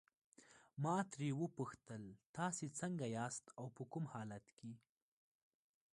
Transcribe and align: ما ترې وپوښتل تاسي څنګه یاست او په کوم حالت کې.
ما 0.83 0.97
ترې 1.11 1.29
وپوښتل 1.41 2.03
تاسي 2.37 2.67
څنګه 2.79 3.05
یاست 3.17 3.45
او 3.59 3.65
په 3.75 3.83
کوم 3.91 4.05
حالت 4.13 4.45
کې. 4.57 4.71